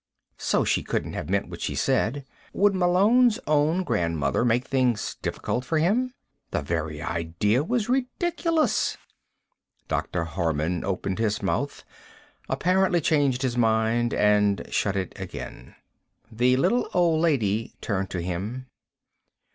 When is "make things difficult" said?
4.43-5.63